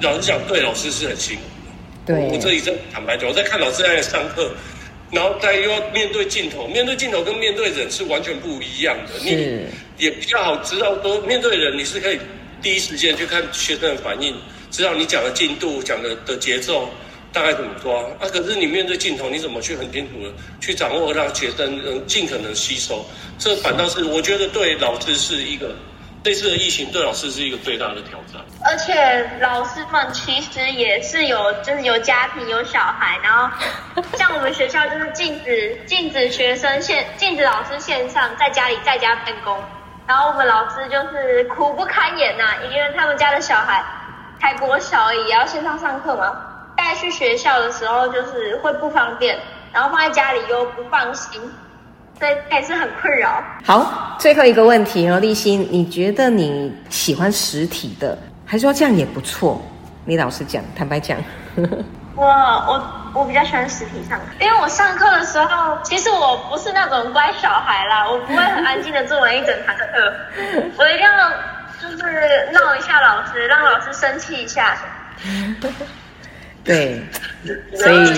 [0.02, 1.42] 老实讲，对老师是很辛苦。
[2.06, 4.52] 对我这一阵坦白讲，我在看老师在上课，
[5.12, 9.14] 然后再又要面对镜头，面对镜头跟面对人是完全不一样的。
[9.24, 9.66] 你
[9.98, 12.20] 也比较好知道说，面对人你是可以
[12.62, 14.36] 第一时间去看学生的反应，
[14.72, 16.90] 知道你讲的进度、讲的的节奏
[17.32, 18.02] 大概怎么抓。
[18.20, 23.06] 啊，可是你面对镜头，你怎么去很清楚的去掌握，让学生能尽可能吸收？
[23.38, 25.76] 这反倒是我觉得对老师是一个
[26.24, 28.40] 这次的疫情对老师是一个最大的挑战。
[28.64, 33.50] 而且老师们其实也是有，就是有家庭有小孩，然后
[34.18, 39.60] 像我们学校就是禁止禁止学生线禁止老师线上在家里在家办公，
[40.06, 43.84] 然后我们老师就是苦不堪言呐、因为他们家的小孩
[44.40, 46.40] 才国小而已，也要线上上课嘛，
[46.78, 49.40] 带去学校的时候就是会不方便，
[49.74, 51.42] 然后放在家里又不放心，
[52.22, 53.44] 所以还是很困扰。
[53.66, 59.60] 好，最后一个问题哦，立新，你觉得你喜欢实体的，还是说这样也不错？
[60.06, 61.18] 你老实讲，坦白讲，
[62.16, 62.80] 我我
[63.16, 69.84] 我比较喜欢实体上课，因为我上课的时候，其实我不是那种乖小孩啦，我不会很安静的做完一整堂课，
[70.78, 71.32] 我一定要
[71.82, 74.78] 就是闹一下老师，让老师生气一下。
[76.64, 77.02] 对，
[77.74, 78.14] 所然后以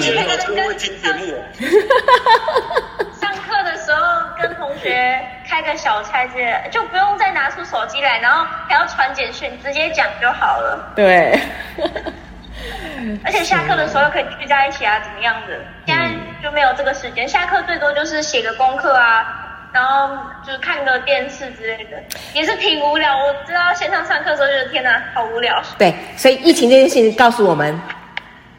[3.94, 4.02] 候
[4.40, 10.94] 跟同学开个小差之类的，就不用再拿出手机来，然后还要传简讯，直接讲就好了。
[10.96, 11.40] 对，
[13.24, 15.54] 而且下课的时候可以聚在一起啊，怎么样的？
[15.86, 16.10] 现在
[16.42, 20.10] 就没有这个时间，下课最多就是写个功课啊，然后
[20.46, 21.98] 就是看个电视之类的，
[22.34, 23.16] 也是挺无聊。
[23.18, 25.62] 我知道线上上课的时候，觉得天哪，好无聊。
[25.78, 27.82] 对，所以疫情这件事情告诉我们，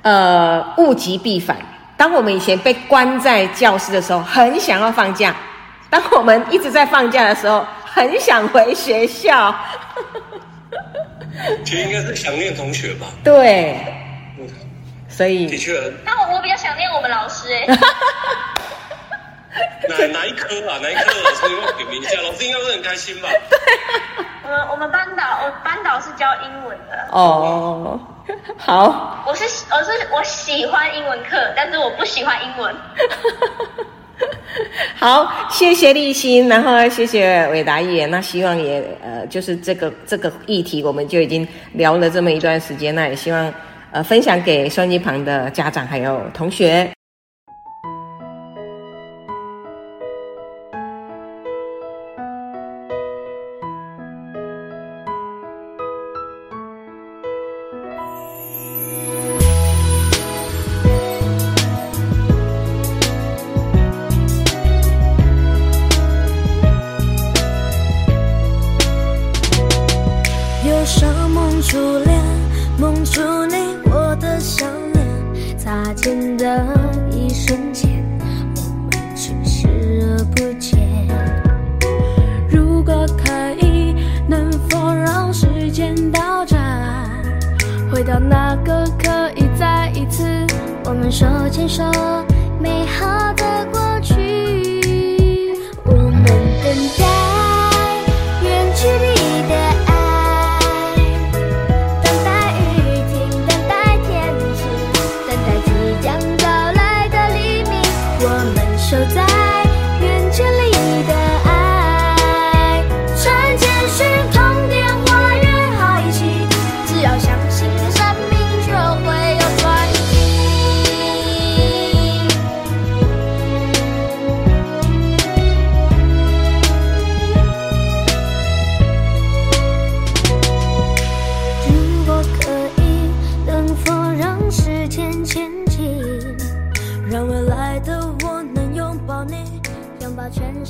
[0.02, 1.56] 呃，物极必反。
[1.96, 5.33] 当我们以前被关在教室的时候，很想要放假；
[5.88, 9.54] 当我们一直在放假的时候，很想回学校。
[11.64, 13.07] 其实应该是想念同学吧。
[13.22, 13.76] 对，
[15.09, 15.72] 所的以确，
[16.04, 17.52] 那我我比较想念我们老师。
[17.52, 17.66] 哎、
[19.88, 20.78] 哪哪一科啊？
[20.82, 22.20] 哪一科老师要不要点名一下？
[22.22, 23.28] 老师应该会很开心吧？
[24.44, 27.98] 我们我们班导我班导是教英文的，哦，
[28.58, 32.74] 好，我我是我是我喜欢英文课，但是我不喜欢英文。
[34.96, 38.10] 好，谢谢立新，然后谢谢伟达议员。
[38.10, 43.52] 那希望也呃，就是这个这个议题，我们就已经聊了这么一段时间，那也希望
[43.90, 46.88] 呃分享给收音机旁的家长还有同学。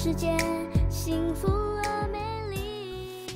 [0.05, 0.37] 世界，
[0.90, 2.19] 幸福而美
[2.51, 3.27] 丽。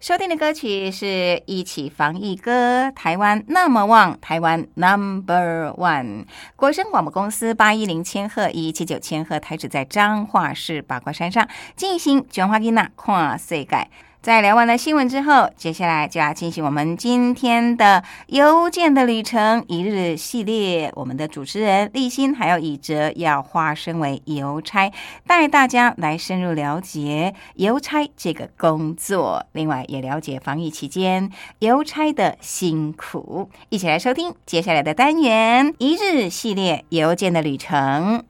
[0.00, 6.24] 收听的歌曲是一起防疫歌，台湾那么旺，台湾 Number One，
[6.56, 13.90] 国声广播公司八一零千赫一七九千赫台址在彰化市八卦山上进行卷花囡娜跨世界。
[14.24, 20.90] 在聊完了新闻之后，接下来就要进行我们今天的邮件的旅程一日系列。
[20.94, 24.90] 我们的主持人立新还有以哲要化身为邮差，
[25.26, 33.50] 带大家来深入了解邮差这个工作，另外也了解防疫期间邮差的辛苦。
[33.68, 38.24] 一起来收听接下来的单元一日系列邮件的旅程。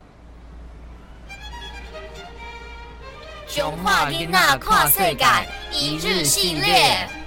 [3.54, 5.24] 中华囡仔看世界
[5.70, 7.23] 一日系列。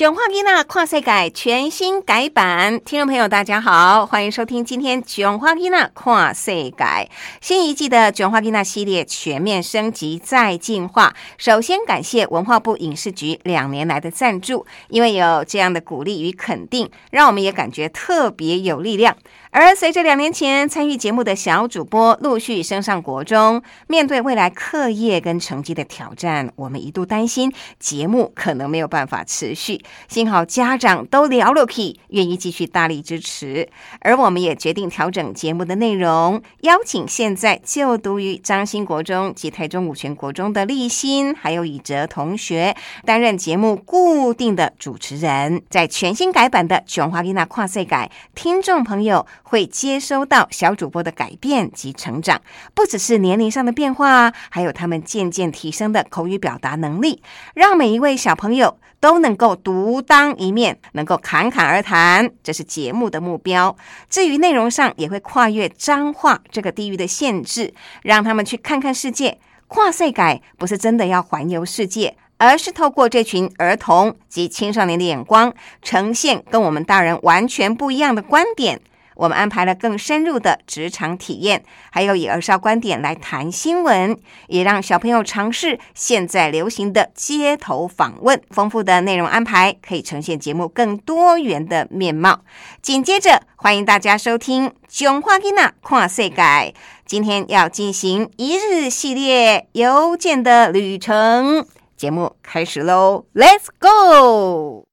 [0.00, 7.06] 囧话吉娜跨世改全新改版，听众朋友大家好，欢迎收听今天囧话吉娜跨世改
[7.42, 11.14] 新一季的囧话吉娜系列全面升级再进化。
[11.36, 19.14] 首先感谢文化部影视局两年来的赞助，因为有这样的鼓励与肯定，让我们也感觉特别有力量。
[19.50, 29.82] 而随着两年前参与节目的小主播陆续升上国中，面对未来课业跟成绩的挑战，我们一度担心节目可能没有办法持续。
[30.08, 33.68] 幸好家长都聊了 k 愿意继续大力支持，
[34.00, 45.62] 而我们也决定调整节目的内容，邀请现在就读于彰兴国中及台中五泉国中的立新还有以哲同学担任节目固定的主持人。
[45.68, 52.40] 在全新改版的《琼华丽娜跨岁改》，听众朋友会接收到小主播的改变及成长，
[52.74, 57.22] 不只是年龄上的变化，还有他们渐渐提升的口语表达能力，
[57.54, 63.74] 让每一位小朋友都能够独当一面，能够侃侃而谈，这是节目的目标。
[64.08, 69.38] 至于内容上，也会跨越彰化这个地域的限制，让他们去看看世界。
[69.66, 72.16] 跨岁改不是真的要环游世界。
[72.42, 78.80] 而是透过这群儿童及青少年的眼光，呈现跟我们大人完全不一样的观点。
[79.20, 81.62] 我们安排了更深入的职场体验，
[81.92, 84.18] 还有以儿少观点来谈新闻，
[84.48, 88.40] 也让小朋友尝试现在流行的街头访问。
[88.48, 92.40] 丰富的内容安排可以呈现节目更多元的面貌。
[92.80, 96.72] 紧接着，欢迎大家收听《囧话吉娜跨世改》，
[97.04, 101.66] 今天要进行一日系列邮件的旅程。
[101.94, 104.89] 节目开始喽，Let's go！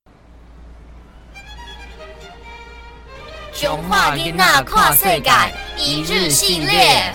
[3.60, 5.32] 中华囡仔跨世界
[5.80, 7.12] 一日系列。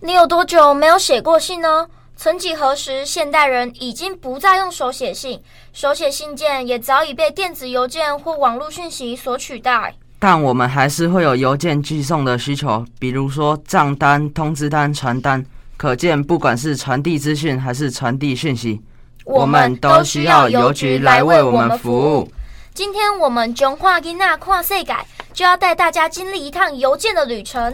[0.00, 1.86] 你有多久没有写过信呢？
[2.16, 5.42] 曾几何时，现代人已经不再用手写信，
[5.74, 9.94] 手写信件也早已被电子邮件或网络讯息所取代。
[10.22, 15.42] 但我们还是会有邮件寄送的需求，比如说账单、通知单、传单。
[15.78, 18.82] 可见，不管是传递资讯还是传递讯息，
[19.24, 22.30] 我们都需要邮局来为我们服务。
[22.74, 24.94] 今天我们中华囡仔跨世界
[25.32, 27.72] 就要带大家经历一趟邮件的旅程。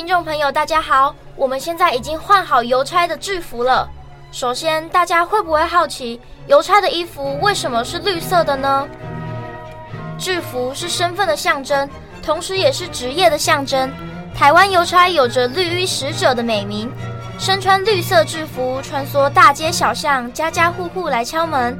[0.00, 3.86] 听众朋友，大家好，我们现在已经换好邮差的制服了。
[4.32, 8.88] 首先，大家会不会好奇，邮差的衣服为什么是绿色的呢？
[10.18, 11.86] 制服是身份的象征，
[12.22, 13.92] 同时也是职业的象征。
[14.34, 16.90] 台湾邮差有着“绿衣使者”的美名，
[17.38, 21.78] 身穿绿色制服，穿梭大街小巷，家家户户来敲门，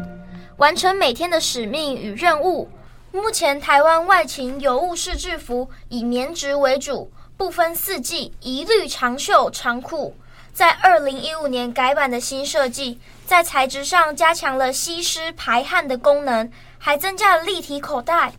[0.58, 2.68] 完成每天的使命与任务。
[3.12, 7.10] 目前，台湾外勤邮务式制服以棉质为主。
[7.40, 10.14] 不分四季，一律长袖长裤。
[10.52, 18.34] 在二零一五年改版的新设计，在材质上加强了吸湿排汗的功能，还增加了立体口袋，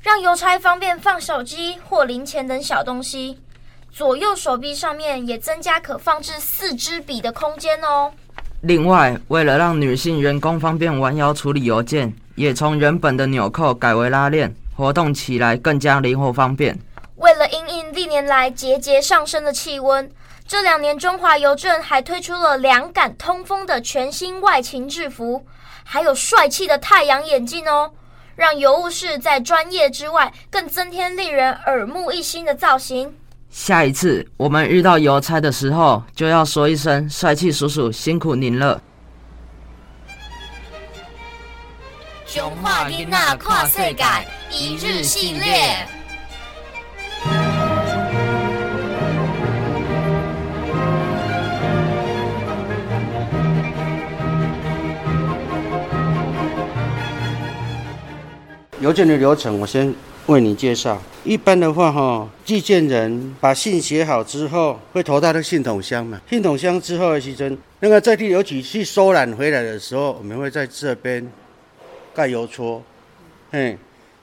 [0.00, 3.40] 让邮差方便放手机或零钱等小东西。
[3.90, 8.12] 左右手臂上面也增加可放置四支笔的空间哦。
[8.60, 16.78] 另外，为了让女性员工方便弯腰处理邮件，也从原本的纽扣改为拉链，活动起来更加灵活方便。
[17.16, 20.10] 为了因应历年来节节上升的气温，
[20.46, 25.46] 这两年中华邮政还推出了凉感通风的全新外勤制服，
[25.84, 27.92] 还有帅气的太阳眼镜哦，
[28.34, 33.14] 让邮务室在专业之外更增添令人耳目一新的造型。
[33.48, 38.82] 下一次我们遇到邮差的时候，就要说一声“帅气叔叔，辛苦您了”。
[42.26, 44.04] 熊化囡仔跨世界
[44.50, 45.86] 一日系列。
[58.84, 59.94] 邮件的流程，我先
[60.26, 61.00] 为你介绍。
[61.24, 66.20] 一般的话，哈，寄件人把信写好之后，会投到那个信筒箱嘛。
[66.28, 71.26] 信筒箱之后的时针，那个在地邮局去收揽回来的时候，我们会在这边
[72.14, 72.82] 盖邮戳。
[73.50, 73.78] 嘿，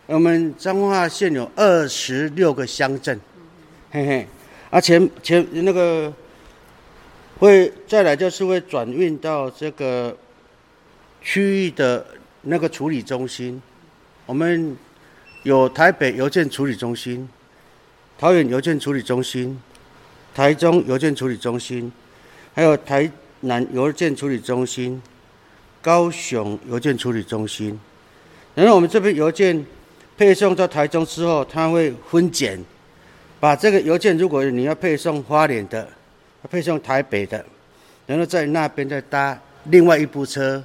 [0.06, 3.20] 我们彰化县有二十六个乡镇，
[3.90, 4.28] 嘿嘿，
[4.70, 6.14] 啊前前那个
[7.40, 10.16] 会再来就是会转运到这个
[11.20, 12.06] 区域的
[12.44, 13.60] 那个处理中心。
[14.32, 14.78] 我们
[15.44, 17.28] 有台北邮件处理中心、
[18.18, 19.62] 桃园邮件处理中心、
[20.34, 21.92] 台中邮件处理中心，
[22.54, 23.12] 还有台
[23.42, 25.02] 南邮件处理中心、
[25.82, 27.78] 高雄邮件处理中心。
[28.56, 29.66] 然后我们这边邮件
[30.18, 32.58] 配送到台中之后，它会分拣，
[33.38, 35.86] 把这个邮件，如果你要配送花莲的，
[36.50, 37.46] 配送台北的，
[38.08, 40.64] 然后在那边再搭另外一部车。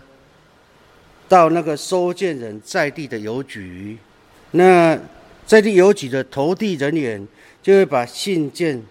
[1.28, 3.96] 到那个收件人在地的邮局，
[4.52, 4.98] 那
[5.44, 7.26] 在地邮局的投递人员
[7.62, 8.82] 就会把信件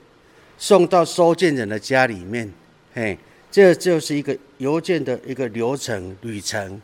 [0.58, 2.52] 送到收件人的家里面，
[2.94, 3.18] 嘿，
[3.52, 6.82] 这就是一个邮件的一个流程旅程。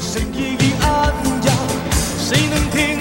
[0.00, 1.52] 生长
[1.84, 2.99] 的时候。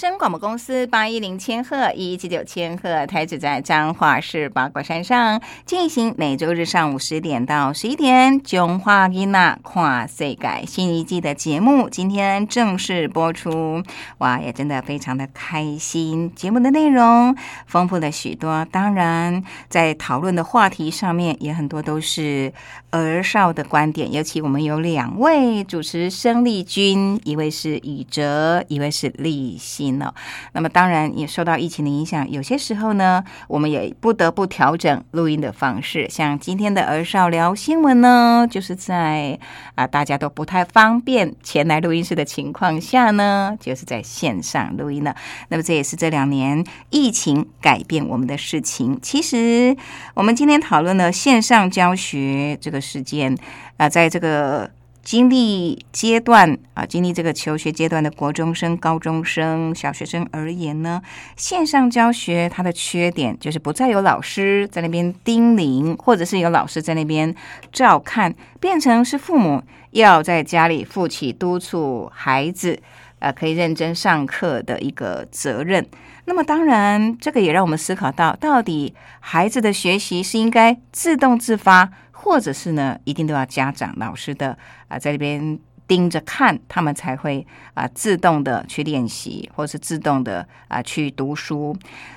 [0.00, 13.82] 声广播公司八一零千赫、一七九千赫，台址在彰化市八卦山上，进行每周日上午十点到十一点《中华音娜跨岁改》新一季的节目，今天正式播出。
[14.16, 16.32] 哇，也真的非常的开心。
[16.34, 17.36] 节目的内容
[17.66, 22.50] 丰富了许多，当然在讨论的话题上面也很多都是
[22.88, 30.12] 儿少的观点，尤其我们有两位主持生力军，一位是宇哲，一位是立新哦。
[30.52, 36.06] 那么当然也受到疫情的影响，有些时候呢，我们也不得不调整录音的方式。
[36.10, 39.38] 像今天的儿少聊新闻呢，就是在
[39.74, 45.14] 啊大家都不太方便前来录音室的情况下呢，就是在线上录音了。
[45.48, 48.98] 那么这也是这两年疫情改变我们的事情。
[49.00, 49.76] 其实
[50.14, 53.36] 我们今天讨论了线上教学这个事件
[53.76, 54.70] 啊，在这个。
[55.10, 61.02] 经历阶段啊，经历这个求学阶段的国中生、高中生、小学生而言呢，
[61.34, 67.34] 线上教学它的缺点就是不再有老师在那边叮咛，或者是有老师在那边
[67.72, 72.80] 照看，变成是父母要在家里负起督促孩子，
[73.18, 75.84] 呃，可以认真上课的一个责任。
[76.26, 81.90] 那么，当然，这个也让我们思考到，到底孩子的学习是应该自动自发。
[82.22, 84.56] 或者是呢，一定都要家长、老师的
[84.88, 91.76] 啊，在这边盯着看，他们才会啊自动的去练习，或是自动的啊去读书。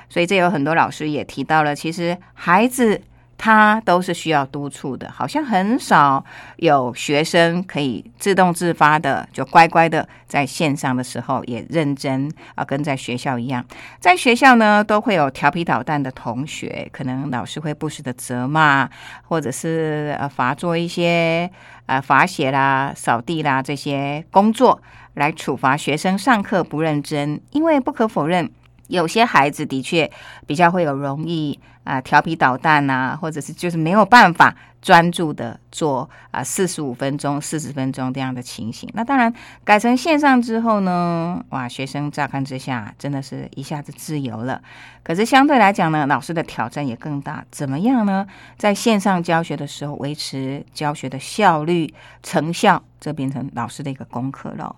[0.10, 3.02] 所以，这有很多老师也提到了，其实孩子。
[3.38, 6.24] 他都是需要督促的，好像很少
[6.58, 13.66] 有学生可以自动自发的就乖乖的在线上的时候也认真啊，跟在学校一样。
[14.00, 18.90] 在学校呢，都会有调皮捣蛋的同学，可能老师会不时的责骂，
[19.28, 21.50] 或者是呃罚做一些
[21.88, 24.82] 呃罚写啦、扫地啦这些工作
[25.16, 27.42] 来处罚学生上课不认真。
[27.52, 28.50] 因为不可否认。
[28.88, 30.10] 有些孩子的确
[30.46, 38.90] 比较会有容易啊调皮捣蛋呐，或者是就是没有办法专注的做啊四十五分钟、四十分钟这样的情形。
[38.94, 44.62] 那当然改成线上之后呢，哇，学生乍看之下真的是一下子自由了。
[45.02, 47.44] 可是相对来讲呢，老师的挑战也更大。
[47.52, 48.28] 怎么样呢？
[48.58, 54.76] 在线上教学的时候，维持教学的效率、成效，这变成老师的一个功课了。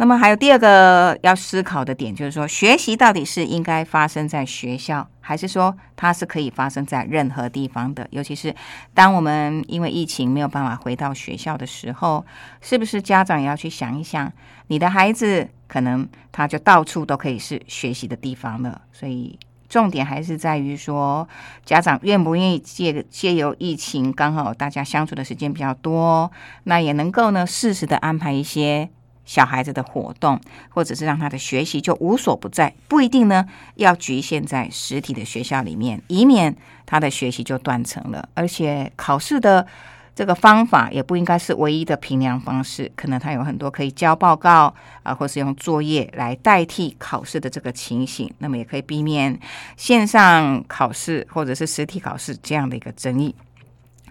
[0.00, 8.08] 那么还有第二个要思考的点，就是说学习到底是应该发生在学校，还是说它是可以发生在任何地方的？
[8.10, 8.54] 尤其是
[8.94, 12.24] 当我们因为疫情没有办法回到学校的时候，
[12.62, 14.32] 是不是家长也要去想一想，
[14.68, 18.80] 你的孩子可能他就到处都可以是学习的地方了。
[18.92, 19.38] 所以
[19.68, 21.28] 重点还是在于说，
[21.66, 26.32] 家长愿不愿意借借由疫情，刚好大家相处的时间比较多，
[26.64, 28.88] 那也能够呢适时的安排一些。
[29.24, 33.46] 小孩子的活动，或者是让他的学习就无所不在，不一定呢
[33.76, 38.28] 要局限在实体的学校里面，以免他的学习就断层了。
[38.34, 39.66] 而且考试的
[40.14, 49.38] 这个方法也不应该是唯一的评量方式，可能他有很多可以交报告啊，或是用作业来代替考试的这个情形，那么也可以避免
[49.76, 53.34] 线上考试或者是实体考试这样的一个争议。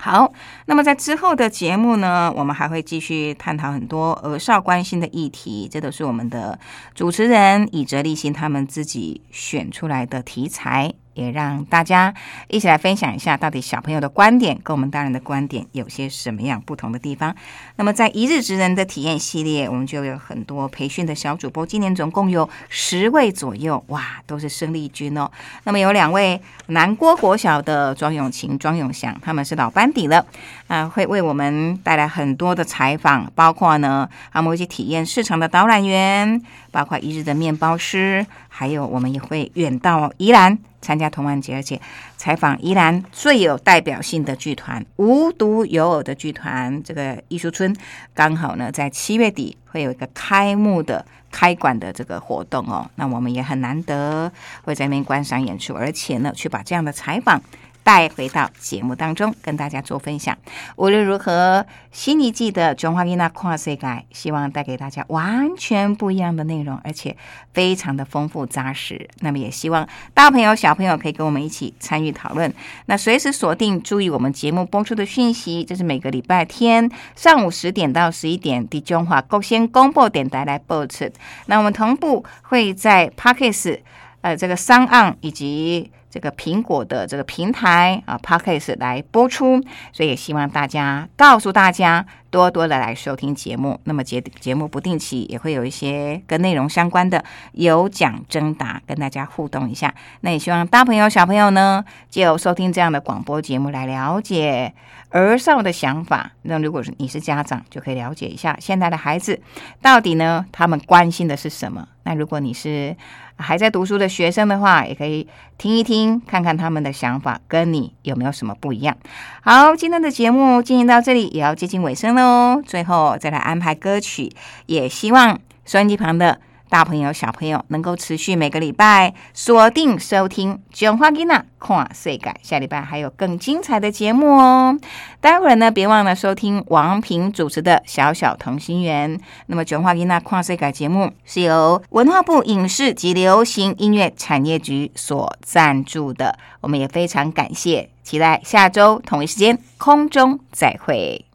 [0.01, 0.31] 好，
[0.65, 6.57] 那么在之后的节目呢，我们还会继续探讨很多儿少关心的议题，这都是我们的
[6.95, 10.93] 主持人以哲立新他们自己选出来的题材。
[11.13, 12.13] 也让大家
[12.47, 17.35] 一起来分享一下，到底小朋友的观点跟我们大人的观点有些什么样不同的地方。
[17.75, 25.29] 那么，在一日职人的体验系列，我们就有很多培训的小主播，今年总共有十位左右，哇，都是生力军哦。
[25.63, 30.25] 那么有两位南郭国小的庄永晴、庄永祥，他们是老班底了，
[30.67, 36.41] 啊，会为我们带来很多的采访，包括呢，他们会去体验市场的导览员，
[36.71, 40.57] 包括一日的面包师，还有我们也会远到宜兰。
[40.81, 41.79] 参加同安节，而且
[42.17, 46.81] 采访宜兰最有代表性的剧团——无独有偶的剧团。
[46.83, 47.75] 这个艺术村
[48.13, 52.89] 刚好呢，在七月底会有一个开幕的开馆的这个活动哦。
[52.95, 54.31] 那我们也很难得
[54.63, 57.41] 会在那边观赏演出，而且呢，去把这样的采访。
[57.89, 60.37] 带回到节目当中，跟大家做分享。
[60.75, 67.17] 无论如何，新一季的《中华音娜跨世界》希望带给大家完全不一样的内容，而且
[67.51, 69.09] 非常的丰富扎实。
[69.21, 72.53] 那么，也希望大朋友、小朋友可以跟我们一起参与讨论。
[72.85, 75.63] 那随时锁定，注意我们节目播出的讯息。
[75.63, 81.09] 这是每个礼拜天上午十点到十一点，的中华够先公布点带来播出。
[81.47, 83.79] 那我们同步会在 Parkes
[84.21, 85.89] 呃这个商岸以及。
[86.09, 93.79] 这个苹果的这个平台啊 p o d c a s t 来播出，所以也希望大家告诉大家多多的来收听节目。
[93.83, 99.93] 那么节节目不定期也会有一些跟内容相关的有奖征答，跟大家互动一下。
[100.21, 104.73] 那也希望大朋友小朋友呢，就收听这样的广播节目来了解
[105.09, 106.31] 儿少的想法。
[106.43, 109.39] 那如果是你是家长，就可以了解一下现在的孩子
[109.81, 111.87] 到底呢，他们关心的是什么。
[112.03, 112.95] 那如果你是
[113.37, 118.95] 还在读书的学生的话，也可以听一听，看看他们的想法跟你有没有什么不一样。
[119.41, 122.61] 好，今天的节目进行到这里，也要接近尾声喽。
[122.65, 124.31] 最后再来安排歌曲，
[124.65, 126.39] 也希望收音机旁的
[126.69, 134.77] 大朋友、小朋友能够持续每个礼拜锁定收听《卷花吉娜跨世界》，下礼拜还有更精彩的节目哦。
[135.19, 139.17] 待会儿呢，别忘了收听王平主持的《小小同心圆》。
[139.47, 151.25] 那么，《卷花吉娜跨世界》节目是由文化部影视及流行音乐产业局所赞助的，我们也非常感谢，期待下周同一时间空中再会。